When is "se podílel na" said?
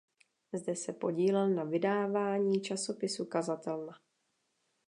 0.75-1.63